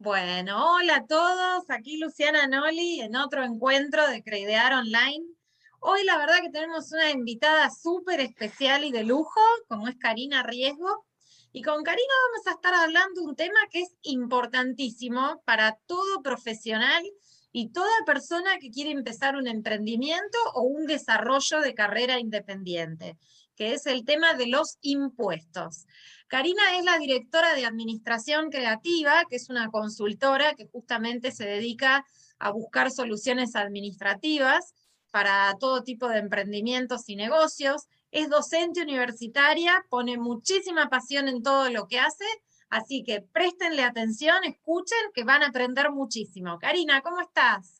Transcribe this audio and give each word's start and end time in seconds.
Bueno, 0.00 0.76
hola 0.76 0.98
a 0.98 1.06
todos, 1.06 1.68
aquí 1.70 1.96
Luciana 1.96 2.46
Noli 2.46 3.00
en 3.00 3.16
otro 3.16 3.42
encuentro 3.42 4.06
de 4.06 4.22
Creidear 4.22 4.72
Online. 4.72 5.26
Hoy 5.80 6.04
la 6.04 6.16
verdad 6.16 6.40
que 6.40 6.50
tenemos 6.50 6.92
una 6.92 7.10
invitada 7.10 7.68
súper 7.68 8.20
especial 8.20 8.84
y 8.84 8.92
de 8.92 9.02
lujo, 9.02 9.40
como 9.66 9.88
es 9.88 9.96
Karina 9.96 10.44
Riesgo. 10.44 11.04
Y 11.50 11.62
con 11.62 11.82
Karina 11.82 12.14
vamos 12.30 12.46
a 12.46 12.50
estar 12.52 12.74
hablando 12.74 13.24
un 13.24 13.34
tema 13.34 13.58
que 13.72 13.80
es 13.80 13.96
importantísimo 14.02 15.42
para 15.44 15.76
todo 15.86 16.22
profesional 16.22 17.02
y 17.50 17.72
toda 17.72 17.90
persona 18.06 18.60
que 18.60 18.70
quiere 18.70 18.92
empezar 18.92 19.34
un 19.34 19.48
emprendimiento 19.48 20.38
o 20.54 20.62
un 20.62 20.86
desarrollo 20.86 21.60
de 21.60 21.74
carrera 21.74 22.20
independiente, 22.20 23.18
que 23.58 23.74
es 23.74 23.86
el 23.86 24.04
tema 24.04 24.34
de 24.34 24.46
los 24.46 24.78
impuestos. 24.82 25.86
Karina 26.28 26.78
es 26.78 26.84
la 26.84 26.96
directora 26.98 27.54
de 27.54 27.66
Administración 27.66 28.50
Creativa, 28.50 29.24
que 29.28 29.34
es 29.36 29.50
una 29.50 29.68
consultora 29.68 30.54
que 30.54 30.68
justamente 30.68 31.32
se 31.32 31.44
dedica 31.44 32.06
a 32.38 32.52
buscar 32.52 32.92
soluciones 32.92 33.56
administrativas 33.56 34.74
para 35.10 35.56
todo 35.58 35.82
tipo 35.82 36.08
de 36.08 36.18
emprendimientos 36.18 37.08
y 37.08 37.16
negocios. 37.16 37.88
Es 38.12 38.28
docente 38.28 38.82
universitaria, 38.82 39.84
pone 39.90 40.18
muchísima 40.18 40.88
pasión 40.88 41.26
en 41.26 41.42
todo 41.42 41.68
lo 41.70 41.88
que 41.88 41.98
hace, 41.98 42.26
así 42.70 43.02
que 43.02 43.22
préstenle 43.22 43.82
atención, 43.82 44.44
escuchen, 44.44 44.98
que 45.14 45.24
van 45.24 45.42
a 45.42 45.48
aprender 45.48 45.90
muchísimo. 45.90 46.58
Karina, 46.60 47.00
¿cómo 47.00 47.20
estás? 47.20 47.77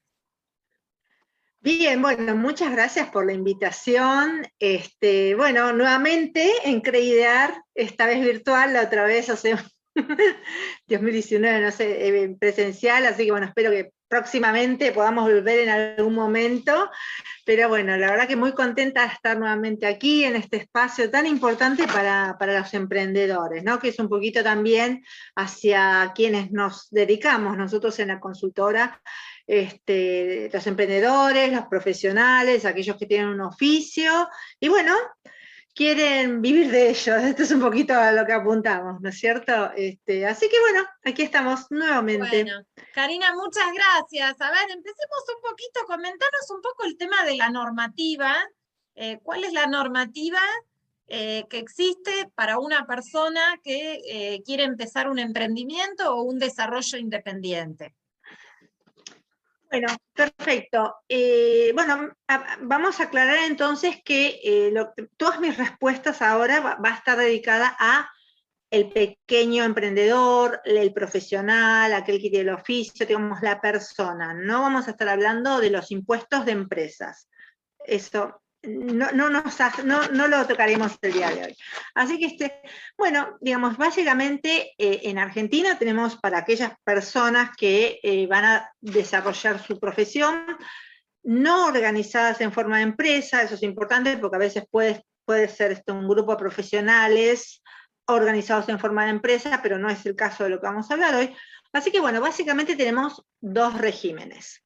Bien, 1.61 2.01
bueno, 2.01 2.37
muchas 2.37 2.71
gracias 2.71 3.11
por 3.11 3.27
la 3.27 3.33
invitación. 3.33 4.47
Este, 4.61 5.35
bueno, 5.35 5.73
nuevamente 5.73 6.53
en 6.65 6.81
Creidear, 6.81 7.63
esta 7.75 8.07
vez 8.07 8.21
virtual, 8.21 8.73
la 8.73 8.83
otra 8.83 9.05
vez 9.05 9.29
hace 9.29 9.57
2019, 10.87 11.61
no 11.61 11.73
sé, 11.73 12.07
eh, 12.07 12.37
presencial, 12.39 13.07
así 13.07 13.25
que 13.25 13.33
bueno, 13.33 13.47
espero 13.47 13.71
que 13.73 13.91
próximamente 14.07 14.93
podamos 14.93 15.25
volver 15.25 15.61
en 15.61 15.69
algún 15.69 16.15
momento. 16.15 16.91
Pero 17.45 17.69
bueno, 17.69 17.97
la 17.97 18.11
verdad 18.13 18.29
que 18.29 18.37
muy 18.37 18.53
contenta 18.53 19.03
de 19.03 19.15
estar 19.15 19.37
nuevamente 19.37 19.87
aquí 19.87 20.23
en 20.23 20.37
este 20.37 20.59
espacio 20.59 21.11
tan 21.11 21.27
importante 21.27 21.89
para, 21.89 22.37
para 22.39 22.61
los 22.61 22.73
emprendedores, 22.73 23.65
¿no? 23.65 23.81
Que 23.81 23.89
es 23.89 23.99
un 23.99 24.09
poquito 24.09 24.45
también 24.45 25.05
hacia 25.35 26.13
quienes 26.15 26.53
nos 26.53 26.89
dedicamos 26.91 27.57
nosotros 27.57 27.99
en 27.99 28.09
la 28.09 28.21
consultora 28.21 29.03
este, 29.49 30.51
los 30.53 30.67
emprendedores, 30.67 31.51
los 31.51 31.67
profesionales, 31.67 32.67
aquellos 32.67 32.99
que 32.99 33.07
tienen 33.07 33.29
un 33.29 33.41
oficio, 33.41 34.29
y 34.61 34.69
bueno, 34.69 34.95
quieren 35.75 36.43
vivir 36.43 36.71
de 36.71 36.91
ello. 36.91 37.17
Esto 37.17 37.45
es 37.45 37.51
un 37.51 37.61
poquito 37.61 37.95
a 37.95 38.13
lo 38.13 38.27
que 38.27 38.35
apuntamos, 38.35 39.01
¿no 39.01 39.09
es 39.09 39.19
cierto? 39.19 39.73
Este, 39.75 40.27
así 40.27 40.49
que 40.51 40.61
bueno, 40.61 40.87
aquí 41.03 41.23
estamos 41.23 41.71
nuevamente. 41.71 42.45
Bueno, 42.45 42.63
Karina, 42.93 43.35
muchas 43.35 43.73
gracias. 43.73 44.39
A 44.41 44.51
ver, 44.51 44.71
empecemos 44.71 45.25
un 45.35 45.41
poquito, 45.41 45.81
comentanos 45.87 46.51
un 46.51 46.61
poco 46.61 46.85
el 46.85 46.99
tema 46.99 47.25
de 47.25 47.37
la 47.37 47.49
normativa. 47.49 48.37
Eh, 48.97 49.19
¿Cuál 49.23 49.45
es 49.45 49.55
la 49.55 49.67
normativa 49.67 50.43
eh, 51.07 51.47
que 51.49 51.59
existe 51.59 52.31
para 52.35 52.59
una 52.59 52.87
persona 52.87 53.59
que 53.65 54.03
eh, 54.05 54.43
quiere 54.45 54.65
empezar 54.65 55.09
un 55.09 55.19
emprendimiento 55.19 56.15
o 56.15 56.23
un 56.23 56.39
desarrollo 56.39 56.99
independiente? 56.99 57.95
Bueno, 59.71 59.89
perfecto. 60.15 60.97
Eh, 61.09 61.73
bueno, 61.75 62.11
vamos 62.63 63.01
a 63.01 63.05
aclarar 63.05 63.39
entonces 63.47 64.01
que 64.03 64.41
eh, 64.43 64.73
todas 65.19 65.41
mis 65.41 65.59
respuestas 65.59 66.23
ahora 66.23 66.61
va, 66.61 66.79
a 66.83 66.95
estar 66.95 67.19
dedicada 67.19 67.77
a 67.79 68.11
el 68.71 68.91
pequeño 68.91 69.65
emprendedor, 69.65 70.61
el 70.65 70.93
profesional, 70.93 71.93
aquel 71.93 72.21
que 72.21 72.31
tiene 72.31 72.51
el 72.51 72.55
oficio, 72.55 73.07
digamos, 73.07 73.43
la 73.43 73.61
persona. 73.61 74.33
No 74.33 74.63
vamos 74.63 74.89
a 74.89 74.93
estar 74.93 75.09
hablando 75.09 75.61
de 75.61 75.71
los 75.71 75.91
impuestos 75.91 76.47
de 76.47 76.53
empresas. 76.53 77.29
Eso 77.85 78.43
no, 78.69 79.11
no, 79.13 80.09
no, 80.13 80.29
lo 80.29 80.47
tocaremos 80.47 80.99
el 81.03 81.13
día 81.13 81.31
de 81.31 81.45
hoy. 81.45 81.57
Así 81.95 82.19
que, 82.19 82.27
este, 82.27 82.61
bueno, 82.97 83.37
digamos, 83.41 83.77
básicamente 83.77 84.75
eh, 84.79 85.01
en 85.05 85.19
Argentina 85.19 85.79
tenemos 85.79 86.17
para 86.17 86.39
aquellas 86.39 86.73
personas 86.85 87.51
que 87.57 88.01
eh, 88.03 88.27
van 88.27 88.45
a 88.45 88.73
desarrollar 88.81 89.63
su 89.63 89.79
profesión, 89.79 90.45
no 91.23 91.67
organizadas 91.67 92.41
en 92.41 92.53
forma 92.53 92.79
de 92.79 92.85
empresa, 92.85 93.43
eso 93.43 93.55
es 93.55 93.63
importante 93.63 94.17
porque 94.19 94.37
a 94.37 94.41
veces 94.41 94.65
puede, 94.71 95.05
puede 95.25 95.49
ser 95.49 95.73
esto, 95.73 95.95
un 95.95 96.09
grupo 96.09 96.33
de 96.33 96.39
profesionales 96.39 97.63
organizados 98.07 98.69
en 98.69 98.79
forma 98.79 99.05
de 99.05 99.11
empresa, 99.11 99.61
pero 99.63 99.79
no 99.79 99.91
es 99.91 100.05
el 100.07 100.17
caso 100.17 100.45
de 100.45 100.51
lo 100.51 100.61
que 100.61 100.67
vamos 100.67 100.91
a 100.91 100.95
hablar 100.95 101.15
hoy. 101.15 101.35
Así 101.73 101.91
que, 101.91 102.01
bueno, 102.01 102.21
básicamente 102.21 102.77
tenemos 102.77 103.23
dos 103.41 103.77
regímenes. 103.77 104.65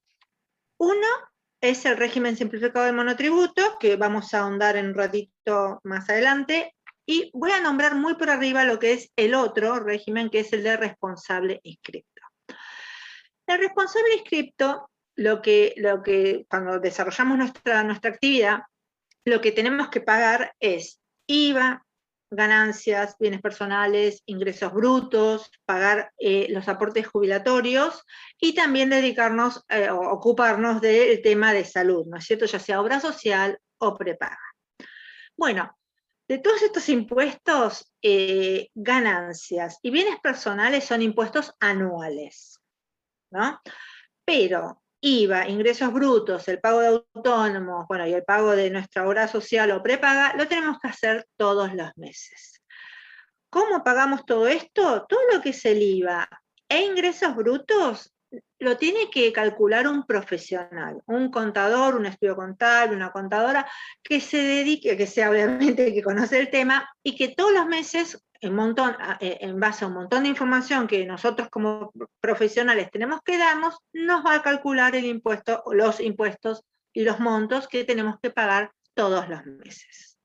Uno 0.77 1.07
es 1.63 1.85
el 1.85 1.95
régimen 1.95 2.35
simplificado 2.35 2.85
de 2.85 2.91
monotributo, 2.91 3.77
que 3.79 3.95
vamos 3.95 4.33
a 4.33 4.41
ahondar 4.41 4.75
en 4.75 4.87
un 4.87 4.95
ratito 4.95 5.79
más 5.85 6.09
adelante, 6.09 6.75
y 7.05 7.31
voy 7.33 7.51
a 7.51 7.61
nombrar 7.61 7.95
muy 7.95 8.15
por 8.15 8.29
arriba 8.29 8.65
lo 8.65 8.79
que 8.79 8.91
es 8.91 9.09
el 9.15 9.33
otro 9.33 9.79
régimen, 9.79 10.29
que 10.29 10.41
es 10.41 10.51
el 10.51 10.61
de 10.61 10.75
responsable 10.75 11.61
inscripto. 11.63 12.21
El 13.47 13.59
responsable 13.59 14.15
inscripto, 14.15 14.89
lo 15.15 15.41
que, 15.41 15.73
lo 15.77 16.03
que 16.03 16.45
cuando 16.49 16.79
desarrollamos 16.79 17.37
nuestra, 17.37 17.81
nuestra 17.83 18.11
actividad, 18.11 18.63
lo 19.23 19.39
que 19.39 19.53
tenemos 19.53 19.87
que 19.87 20.01
pagar 20.01 20.53
es 20.59 20.99
IVA, 21.27 21.85
ganancias, 22.35 23.15
bienes 23.19 23.41
personales, 23.41 24.21
ingresos 24.25 24.73
brutos, 24.73 25.51
pagar 25.65 26.11
eh, 26.17 26.47
los 26.49 26.67
aportes 26.67 27.07
jubilatorios 27.07 28.03
y 28.39 28.53
también 28.53 28.89
dedicarnos 28.89 29.63
eh, 29.69 29.89
o 29.89 29.99
ocuparnos 30.11 30.81
del 30.81 31.21
tema 31.21 31.53
de 31.53 31.65
salud, 31.65 32.05
¿no 32.07 32.17
es 32.17 32.25
cierto? 32.25 32.45
Ya 32.45 32.59
sea 32.59 32.81
obra 32.81 32.99
social 32.99 33.59
o 33.79 33.95
prepaga. 33.95 34.39
Bueno, 35.35 35.75
de 36.27 36.37
todos 36.37 36.61
estos 36.61 36.87
impuestos, 36.89 37.93
eh, 38.01 38.69
ganancias 38.73 39.79
y 39.81 39.89
bienes 39.89 40.19
personales 40.19 40.85
son 40.85 41.01
impuestos 41.01 41.53
anuales, 41.59 42.59
¿no? 43.31 43.59
Pero 44.25 44.82
IVA, 45.05 45.49
ingresos 45.49 45.91
brutos, 45.91 46.47
el 46.47 46.61
pago 46.61 46.79
de 46.79 46.87
autónomos, 46.87 47.85
bueno, 47.89 48.07
y 48.07 48.13
el 48.13 48.23
pago 48.23 48.55
de 48.55 48.69
nuestra 48.69 49.05
obra 49.05 49.27
social 49.27 49.69
o 49.71 49.83
prepaga, 49.83 50.33
lo 50.37 50.47
tenemos 50.47 50.79
que 50.79 50.87
hacer 50.87 51.27
todos 51.35 51.73
los 51.73 51.91
meses. 51.97 52.61
¿Cómo 53.49 53.83
pagamos 53.83 54.25
todo 54.25 54.47
esto? 54.47 55.05
Todo 55.09 55.19
lo 55.33 55.41
que 55.41 55.49
es 55.49 55.65
el 55.65 55.81
IVA 55.81 56.29
e 56.69 56.83
ingresos 56.83 57.35
brutos 57.35 58.12
lo 58.63 58.77
tiene 58.77 59.09
que 59.09 59.31
calcular 59.33 59.87
un 59.87 60.05
profesional, 60.05 61.01
un 61.05 61.29
contador, 61.29 61.95
un 61.95 62.05
estudio 62.05 62.35
contable, 62.35 62.95
una 62.95 63.11
contadora, 63.11 63.69
que 64.01 64.21
se 64.21 64.37
dedique, 64.37 64.95
que 64.97 65.05
sea 65.05 65.29
obviamente 65.29 65.93
que 65.93 66.01
conoce 66.01 66.39
el 66.39 66.49
tema 66.49 66.89
y 67.03 67.15
que 67.15 67.29
todos 67.29 67.53
los 67.53 67.67
meses 67.67 68.23
en, 68.39 68.55
montón, 68.55 68.95
eh, 69.19 69.37
en 69.41 69.59
base 69.59 69.83
a 69.83 69.87
un 69.87 69.93
montón 69.93 70.23
de 70.23 70.29
información 70.29 70.87
que 70.87 71.05
nosotros 71.05 71.49
como 71.49 71.91
profesionales 72.19 72.89
tenemos 72.91 73.21
que 73.23 73.37
darnos, 73.37 73.77
nos 73.93 74.25
va 74.25 74.35
a 74.35 74.41
calcular 74.41 74.95
el 74.95 75.05
impuesto, 75.05 75.63
los 75.71 75.99
impuestos 75.99 76.63
y 76.93 77.03
los 77.03 77.19
montos 77.19 77.67
que 77.67 77.83
tenemos 77.83 78.15
que 78.21 78.31
pagar 78.31 78.71
todos 78.93 79.27
los 79.27 79.45
meses. 79.45 80.17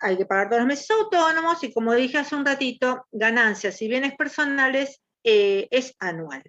Hay 0.00 0.16
que 0.16 0.26
pagar 0.26 0.48
todos 0.48 0.60
los 0.60 0.68
meses 0.68 0.90
autónomos 0.90 1.62
y 1.62 1.72
como 1.72 1.92
dije 1.94 2.18
hace 2.18 2.34
un 2.34 2.46
ratito, 2.46 3.06
ganancias 3.10 3.82
y 3.82 3.88
bienes 3.88 4.16
personales 4.16 5.00
eh, 5.24 5.68
es 5.70 5.94
anual. 5.98 6.42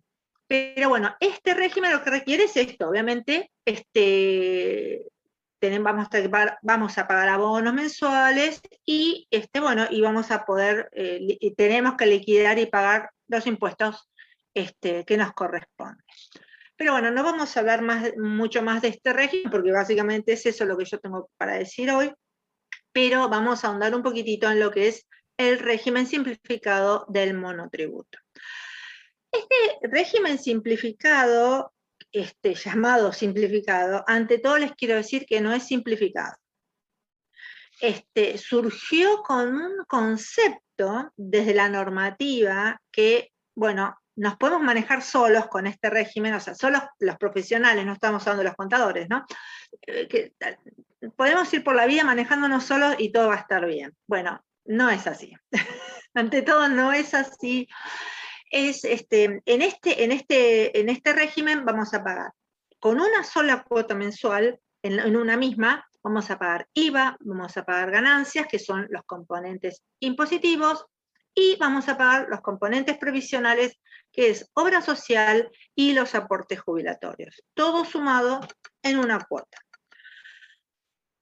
Pero 0.51 0.89
bueno, 0.89 1.16
este 1.22 1.53
régimen 1.53 1.94
lo 1.94 2.03
que 2.03 2.09
requiere 2.09 2.44
es 2.44 2.57
esto, 2.57 2.89
obviamente, 2.89 3.53
este, 3.63 5.07
vamos, 5.79 6.07
a 6.07 6.09
pagar, 6.09 6.59
vamos 6.62 6.97
a 6.97 7.07
pagar 7.07 7.29
abonos 7.29 7.73
mensuales 7.73 8.59
y, 8.84 9.29
este, 9.31 9.62
bueno, 9.62 9.88
y 9.89 10.01
vamos 10.01 10.29
a 10.29 10.44
poder, 10.44 10.89
eh, 10.91 11.38
tenemos 11.56 11.95
que 11.95 12.06
liquidar 12.06 12.59
y 12.59 12.66
pagar 12.66 13.12
los 13.30 13.48
impuestos 13.48 14.09
este, 14.53 15.06
que 15.06 15.15
nos 15.15 15.31
corresponden. 15.31 16.03
Pero 16.75 16.92
bueno, 16.92 17.12
no 17.12 17.24
vamos 17.24 17.56
a 17.56 17.59
hablar 17.62 17.81
más, 17.81 18.12
mucho 18.18 18.62
más 18.62 18.81
de 18.81 18.89
este 18.89 19.13
régimen, 19.13 19.50
porque 19.50 19.71
básicamente 19.71 20.33
es 20.33 20.45
eso 20.45 20.65
lo 20.65 20.77
que 20.77 20.83
yo 20.83 21.00
tengo 21.00 21.30
para 21.38 21.54
decir 21.54 21.89
hoy, 21.92 22.12
pero 22.92 23.30
vamos 23.30 23.63
a 23.63 23.69
ahondar 23.69 23.95
un 23.95 24.04
poquitito 24.04 24.51
en 24.51 24.59
lo 24.59 24.69
que 24.69 24.89
es 24.89 25.07
el 25.38 25.59
régimen 25.59 26.07
simplificado 26.07 27.06
del 27.07 27.36
monotributo. 27.36 28.19
Este 29.31 29.88
régimen 29.88 30.38
simplificado 30.38 31.74
este, 32.12 32.56
llamado 32.56 33.13
simplificado, 33.13 34.04
ante 34.07 34.39
todo 34.39 34.57
les 34.57 34.74
quiero 34.74 34.95
decir 34.95 35.25
que 35.25 35.42
no 35.42 35.54
es 35.54 35.63
simplificado. 35.63 36.36
Este, 37.80 38.38
surgió 38.38 39.24
con 39.24 39.56
un 39.56 39.86
concepto 39.88 41.12
desde 41.16 41.54
la 41.54 41.69
normativa 41.69 42.80
que, 42.92 43.31
bueno, 43.56 43.98
nos 44.16 44.36
podemos 44.36 44.62
manejar 44.62 45.01
solos 45.01 45.48
con 45.48 45.66
este 45.68 45.89
régimen, 45.89 46.33
o 46.33 46.39
sea, 46.39 46.54
solos 46.54 46.81
los 47.00 47.18
profesionales, 47.18 47.86
no 47.86 47.94
estamos 47.94 48.22
hablando 48.24 48.44
de 48.44 48.50
los 48.50 48.57
contadores, 48.57 49.10
¿no? 49.10 49.25
Eh, 49.88 50.33
podemos 51.16 51.51
ir 51.54 51.63
por 51.63 51.75
la 51.75 51.86
vida 51.86 52.04
manejándonos 52.04 52.66
solos 52.66 52.95
y 53.00 53.12
todo 53.12 53.30
va 53.30 53.36
a 53.36 53.39
estar 53.39 53.66
bien. 53.66 53.95
Bueno, 54.06 54.44
no 54.66 54.89
es 54.89 55.07
así. 55.07 55.33
Ante 56.13 56.42
todo, 56.42 56.68
no 56.68 56.92
es 56.92 57.13
así. 57.13 57.68
Es, 58.51 58.83
este, 58.83 59.42
en, 59.45 59.62
este, 59.62 60.03
en, 60.03 60.12
este, 60.12 60.80
en 60.80 60.89
este 60.89 61.13
régimen 61.13 61.65
vamos 61.65 61.94
a 61.94 62.03
pagar 62.03 62.31
con 62.80 63.00
una 63.00 63.24
sola 63.24 63.63
cuota 63.63 63.95
mensual, 63.95 64.59
en, 64.83 65.00
en 65.00 65.15
una 65.15 65.38
misma, 65.38 65.88
vamos 66.03 66.31
a 66.31 66.39
pagar 66.39 66.68
IVA, 66.74 67.15
vamos 67.19 67.56
a 67.56 67.63
pagar 67.63 67.92
ganancias, 67.92 68.48
que 68.48 68.57
son 68.57 68.88
los 68.89 69.03
componentes 69.06 69.83
impositivos, 70.00 70.86
y 71.33 71.56
vamos 71.57 71.88
a 71.88 71.98
pagar 71.98 72.27
los 72.30 72.42
componentes 72.42 72.98
previsionales, 72.98 73.80
que 74.12 74.30
es 74.30 74.50
obra 74.54 74.81
social 74.81 75.50
y 75.75 75.94
los 75.94 76.15
aportes 76.15 76.59
jubilatorios. 76.59 77.44
Todo 77.54 77.86
sumado 77.86 78.42
en 78.81 79.00
una 79.00 79.19
cuota. 79.19 79.57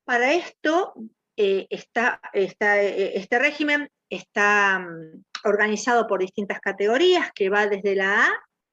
Para 0.03 0.33
esto, 0.33 0.93
eh, 1.35 1.67
está, 1.69 2.19
eh, 2.33 3.11
este 3.15 3.37
régimen 3.37 3.91
está 4.09 4.79
mm, 4.79 5.23
organizado 5.43 6.07
por 6.07 6.19
distintas 6.19 6.59
categorías, 6.59 7.31
que 7.33 7.49
va 7.49 7.67
desde 7.67 7.95
la 7.95 8.25
A 8.25 8.29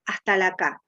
hasta 0.06 0.36
la 0.36 0.54
K. 0.54 0.82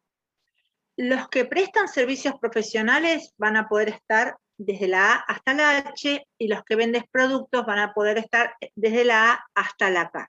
Los 0.97 1.29
que 1.29 1.45
prestan 1.45 1.89
servicios 1.89 2.35
profesionales 2.41 3.35
van 3.37 3.57
a 3.57 3.69
poder 3.69 3.91
estar 3.91 4.37
desde 4.57 4.89
la 4.89 5.13
A 5.13 5.15
hasta 5.29 5.55
la 5.55 5.79
H, 5.79 6.27
y 6.39 6.49
los 6.49 6.65
que 6.65 6.77
venden 6.77 7.07
productos 7.11 7.65
van 7.65 7.79
a 7.79 7.93
poder 7.93 8.19
estar 8.19 8.55
desde 8.75 9.05
la 9.05 9.33
A 9.33 9.47
hasta 9.55 9.91
la 9.91 10.11
K. 10.11 10.29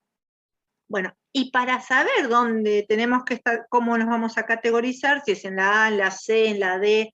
Bueno, 0.88 1.14
y 1.32 1.52
para 1.52 1.82
saber 1.82 2.28
dónde 2.28 2.86
tenemos 2.88 3.24
que 3.24 3.36
estar, 3.36 3.68
cómo 3.70 3.98
nos 3.98 4.08
vamos 4.08 4.38
a 4.38 4.46
categorizar, 4.46 5.24
si 5.24 5.34
es 5.34 5.46
en 5.46 5.58
la 5.58 5.86
A, 5.86 5.88
en 5.90 5.98
la 5.98 6.12
C, 6.12 6.50
en 6.50 6.60
la 6.60 6.80
D, 6.80 7.14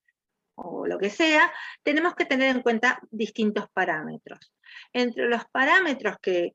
o 0.55 0.87
lo 0.87 0.97
que 0.97 1.09
sea, 1.09 1.51
tenemos 1.83 2.15
que 2.15 2.25
tener 2.25 2.55
en 2.55 2.61
cuenta 2.61 2.99
distintos 3.11 3.65
parámetros. 3.73 4.53
Entre 4.93 5.27
los 5.27 5.45
parámetros 5.51 6.17
que, 6.21 6.51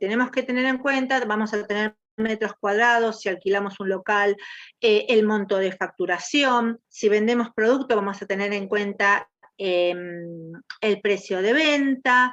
tenemos 0.00 0.30
que 0.30 0.42
tener 0.42 0.64
en 0.66 0.78
cuenta, 0.78 1.24
vamos 1.24 1.52
a 1.54 1.66
tener 1.66 1.96
metros 2.16 2.52
cuadrados, 2.60 3.20
si 3.20 3.28
alquilamos 3.28 3.80
un 3.80 3.88
local, 3.88 4.36
eh, 4.80 5.06
el 5.08 5.26
monto 5.26 5.56
de 5.56 5.72
facturación, 5.72 6.80
si 6.88 7.08
vendemos 7.08 7.48
producto 7.54 7.96
vamos 7.96 8.22
a 8.22 8.26
tener 8.26 8.52
en 8.52 8.68
cuenta 8.68 9.28
em, 9.58 10.52
el 10.80 11.00
precio 11.00 11.42
de 11.42 11.52
venta, 11.52 12.32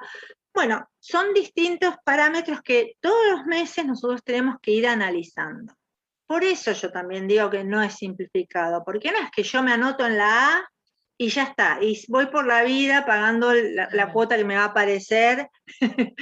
bueno, 0.53 0.89
son 0.99 1.33
distintos 1.33 1.95
parámetros 2.03 2.61
que 2.61 2.97
todos 2.99 3.31
los 3.31 3.45
meses 3.45 3.85
nosotros 3.85 4.21
tenemos 4.23 4.57
que 4.61 4.71
ir 4.71 4.87
analizando. 4.87 5.73
Por 6.31 6.45
eso 6.45 6.71
yo 6.71 6.89
también 6.93 7.27
digo 7.27 7.49
que 7.49 7.65
no 7.65 7.83
es 7.83 7.95
simplificado, 7.95 8.85
porque 8.85 9.11
no 9.11 9.17
es 9.17 9.29
que 9.31 9.43
yo 9.43 9.61
me 9.61 9.73
anoto 9.73 10.05
en 10.05 10.17
la 10.17 10.55
A 10.55 10.71
y 11.17 11.27
ya 11.27 11.43
está, 11.43 11.79
y 11.81 12.01
voy 12.07 12.27
por 12.27 12.47
la 12.47 12.63
vida 12.63 13.05
pagando 13.05 13.53
la, 13.53 14.13
cuota 14.13 14.37
que 14.37 14.45
me 14.45 14.55
va 14.55 14.61
a 14.61 14.67
aparecer 14.67 15.49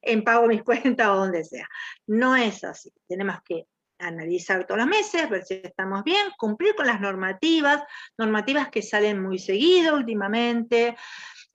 en 0.00 0.22
pago 0.22 0.46
mis 0.46 0.62
cuentas 0.62 1.08
o 1.08 1.16
donde 1.16 1.42
sea. 1.42 1.68
No 2.06 2.36
es 2.36 2.62
así, 2.62 2.92
tenemos 3.08 3.38
que 3.44 3.64
analizar 3.98 4.64
todos 4.64 4.78
los 4.78 4.86
meses, 4.86 5.28
ver 5.28 5.44
si 5.44 5.54
estamos 5.54 6.04
bien, 6.04 6.28
cumplir 6.38 6.76
con 6.76 6.86
las 6.86 7.00
normativas, 7.00 7.82
normativas 8.16 8.68
que 8.68 8.82
salen 8.82 9.20
muy 9.20 9.40
seguido 9.40 9.96
últimamente, 9.96 10.96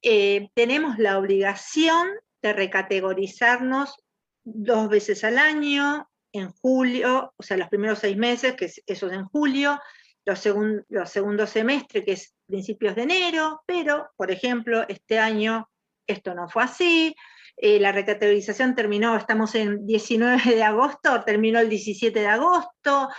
eh, 0.01 0.49
tenemos 0.53 0.99
la 0.99 1.17
obligación 1.17 2.09
de 2.41 2.51
recategorizarnos 2.51 3.95
dos 4.43 4.89
veces 4.89 5.23
al 5.23 5.37
año, 5.37 6.09
en 6.33 6.51
julio, 6.51 7.33
o 7.37 7.43
sea, 7.43 7.57
los 7.57 7.69
primeros 7.69 7.99
seis 7.99 8.17
meses, 8.17 8.55
que 8.55 8.65
es, 8.65 8.81
eso 8.85 9.07
es 9.07 9.13
en 9.13 9.25
julio, 9.25 9.79
los, 10.25 10.43
los 10.89 11.09
segundos 11.09 11.49
semestres, 11.49 12.03
que 12.03 12.11
es 12.13 12.33
principios 12.45 12.95
de 12.95 13.03
enero, 13.03 13.61
pero, 13.65 14.09
por 14.17 14.31
ejemplo, 14.31 14.85
este 14.87 15.19
año 15.19 15.69
esto 16.07 16.33
no 16.33 16.49
fue 16.49 16.63
así, 16.63 17.15
eh, 17.57 17.79
la 17.79 17.91
recategorización 17.91 18.75
terminó, 18.75 19.15
estamos 19.15 19.55
en 19.55 19.85
19 19.85 20.55
de 20.55 20.63
agosto, 20.63 21.23
terminó 21.23 21.59
el 21.59 21.69
17 21.69 22.19
de 22.19 22.27
agosto, 22.27 23.09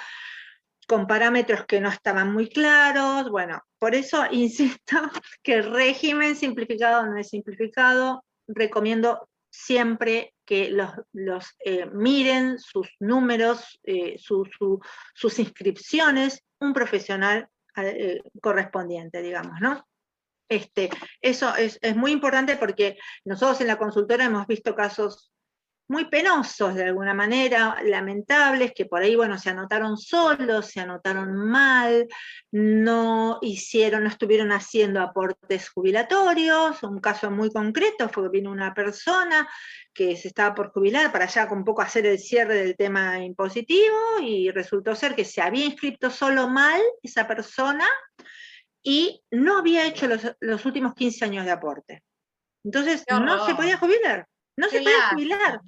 con 0.86 1.06
parámetros 1.06 1.64
que 1.66 1.80
no 1.80 1.88
estaban 1.88 2.32
muy 2.32 2.48
claros, 2.48 3.30
bueno, 3.30 3.62
por 3.78 3.94
eso 3.94 4.24
insisto 4.30 4.96
que 5.42 5.54
el 5.54 5.72
régimen 5.72 6.36
simplificado 6.36 7.06
no 7.06 7.16
es 7.16 7.28
simplificado, 7.28 8.24
recomiendo 8.46 9.28
siempre 9.56 10.34
que 10.44 10.70
los, 10.70 11.56
eh, 11.64 11.86
miren 11.86 12.58
sus 12.58 12.88
números, 12.98 13.80
eh, 13.84 14.18
sus 14.18 15.38
inscripciones, 15.38 16.42
un 16.58 16.74
profesional 16.74 17.48
eh, 17.76 18.20
correspondiente, 18.42 19.22
digamos, 19.22 19.60
¿no? 19.60 19.86
Este, 20.48 20.90
eso 21.22 21.54
es, 21.54 21.78
es, 21.80 21.96
muy 21.96 22.10
importante 22.10 22.56
porque 22.56 22.98
nosotros 23.24 23.60
en 23.60 23.68
la 23.68 23.78
consultora 23.78 24.24
hemos 24.24 24.46
visto 24.46 24.74
casos 24.74 25.32
muy 25.88 26.06
penosos 26.06 26.74
de 26.74 26.84
alguna 26.84 27.12
manera, 27.12 27.76
lamentables, 27.84 28.72
que 28.74 28.86
por 28.86 29.02
ahí, 29.02 29.16
bueno, 29.16 29.38
se 29.38 29.50
anotaron 29.50 29.98
solos, 29.98 30.66
se 30.66 30.80
anotaron 30.80 31.34
mal, 31.36 32.08
no 32.50 33.38
hicieron, 33.42 34.04
no 34.04 34.08
estuvieron 34.08 34.50
haciendo 34.52 35.02
aportes 35.02 35.68
jubilatorios, 35.68 36.82
un 36.82 37.00
caso 37.00 37.30
muy 37.30 37.50
concreto 37.50 38.08
fue 38.08 38.24
que 38.24 38.38
vino 38.38 38.50
una 38.50 38.72
persona 38.72 39.48
que 39.92 40.16
se 40.16 40.28
estaba 40.28 40.54
por 40.54 40.72
jubilar 40.72 41.12
para 41.12 41.26
allá 41.26 41.48
un 41.50 41.64
poco 41.64 41.82
hacer 41.82 42.06
el 42.06 42.18
cierre 42.18 42.54
del 42.54 42.76
tema 42.76 43.22
impositivo 43.22 44.18
y 44.22 44.50
resultó 44.50 44.94
ser 44.94 45.14
que 45.14 45.24
se 45.24 45.42
había 45.42 45.66
inscrito 45.66 46.10
solo 46.10 46.48
mal 46.48 46.80
esa 47.02 47.28
persona 47.28 47.86
y 48.82 49.22
no 49.30 49.58
había 49.58 49.86
hecho 49.86 50.06
los, 50.08 50.22
los 50.40 50.64
últimos 50.66 50.94
15 50.94 51.24
años 51.24 51.44
de 51.44 51.52
aporte. 51.52 52.02
Entonces, 52.64 53.04
no 53.10 53.46
se 53.46 53.54
podía 53.54 53.76
jubilar. 53.76 54.26
No 54.56 54.68
se 54.68 54.82
puede 54.82 55.00
jubilar. 55.10 55.60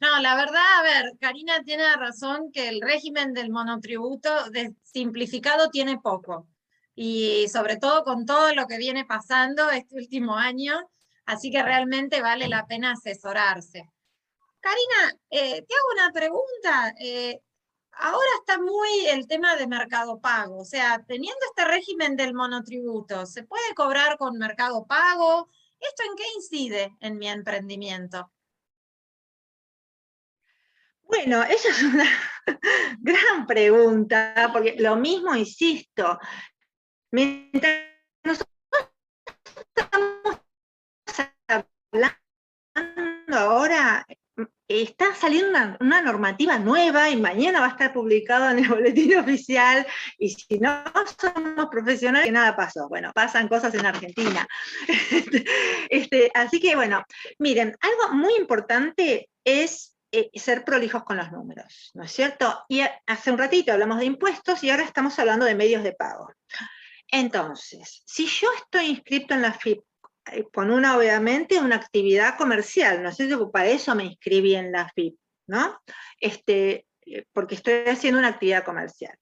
No, 0.00 0.18
la 0.20 0.34
verdad, 0.34 0.78
a 0.78 0.82
ver, 0.82 1.12
Karina 1.20 1.62
tiene 1.62 1.94
razón 1.96 2.50
que 2.52 2.68
el 2.68 2.80
régimen 2.80 3.32
del 3.32 3.50
monotributo 3.50 4.30
simplificado 4.82 5.70
tiene 5.70 5.98
poco. 5.98 6.48
Y 6.94 7.48
sobre 7.48 7.76
todo 7.76 8.04
con 8.04 8.26
todo 8.26 8.54
lo 8.54 8.66
que 8.66 8.78
viene 8.78 9.04
pasando 9.04 9.70
este 9.70 9.94
último 9.94 10.36
año, 10.36 10.78
así 11.24 11.50
que 11.50 11.62
realmente 11.62 12.20
vale 12.20 12.48
la 12.48 12.66
pena 12.66 12.92
asesorarse. 12.92 13.90
Karina, 14.60 15.18
eh, 15.30 15.62
te 15.62 15.74
hago 15.74 15.88
una 15.94 16.12
pregunta. 16.12 16.94
Eh, 17.00 17.40
ahora 17.92 18.28
está 18.40 18.58
muy 18.58 19.06
el 19.08 19.26
tema 19.26 19.56
de 19.56 19.66
mercado 19.66 20.20
pago, 20.20 20.58
o 20.58 20.64
sea, 20.64 21.02
teniendo 21.06 21.40
este 21.48 21.64
régimen 21.64 22.16
del 22.16 22.34
monotributo, 22.34 23.26
¿se 23.26 23.42
puede 23.44 23.74
cobrar 23.74 24.16
con 24.18 24.38
mercado 24.38 24.86
pago? 24.86 25.48
¿Esto 25.80 26.02
en 26.08 26.16
qué 26.16 26.24
incide 26.36 26.96
en 27.00 27.18
mi 27.18 27.28
emprendimiento? 27.28 28.30
Bueno, 31.02 31.42
esa 31.50 31.68
es 31.68 31.82
una 31.82 32.06
gran 33.00 33.46
pregunta, 33.46 34.50
porque 34.52 34.76
lo 34.78 34.96
mismo, 34.96 35.34
insisto, 35.34 36.18
mientras 37.10 37.89
está 44.70 45.14
saliendo 45.16 45.76
una, 45.80 46.00
normativa 46.00 46.58
nueva 46.58 47.10
y 47.10 47.16
mañana 47.16 47.60
va 47.60 47.66
a 47.66 47.70
estar 47.70 47.92
publicado 47.92 48.50
en 48.50 48.60
el 48.60 48.68
boletín 48.70 49.18
oficial 49.18 49.86
y 50.18 50.30
si 50.30 50.58
no 50.58 50.84
somos 51.20 51.66
profesionales, 51.70 52.26
que 52.26 52.32
nada 52.32 52.54
pasó. 52.54 52.88
Bueno, 52.88 53.10
pasan 53.12 53.48
cosas 53.48 53.74
en 53.74 53.84
Argentina. 53.84 54.46
este, 55.90 56.30
así 56.34 56.60
que 56.60 56.76
bueno, 56.76 57.04
miren, 57.38 57.76
algo 57.80 58.14
muy 58.14 58.36
importante 58.36 59.28
es 59.44 59.96
eh, 60.12 60.30
ser 60.34 60.64
prolijos 60.64 61.02
con 61.04 61.16
los 61.16 61.32
números, 61.32 61.90
¿no 61.94 62.04
es 62.04 62.12
cierto? 62.12 62.64
Y 62.68 62.82
hace 63.06 63.30
un 63.30 63.38
ratito 63.38 63.72
hablamos 63.72 63.98
de 63.98 64.06
impuestos 64.06 64.62
y 64.62 64.70
ahora 64.70 64.84
estamos 64.84 65.18
hablando 65.18 65.46
de 65.46 65.54
medios 65.54 65.82
de 65.82 65.92
pago. 65.92 66.32
Entonces, 67.08 68.02
si 68.06 68.26
yo 68.26 68.48
estoy 68.56 68.86
inscrito 68.86 69.34
en 69.34 69.42
la 69.42 69.52
FIP 69.52 69.82
con 70.52 70.70
una, 70.70 70.96
obviamente, 70.96 71.58
una 71.58 71.76
actividad 71.76 72.36
comercial, 72.36 73.02
no 73.02 73.12
sé 73.12 73.28
si 73.28 73.36
para 73.52 73.68
eso 73.68 73.94
me 73.94 74.04
inscribí 74.04 74.54
en 74.54 74.72
la 74.72 74.88
FIP, 74.88 75.16
¿no? 75.46 75.80
Este, 76.18 76.86
eh, 77.06 77.24
porque 77.32 77.54
estoy 77.54 77.84
haciendo 77.86 78.18
una 78.18 78.28
actividad 78.28 78.64
comercial. 78.64 79.16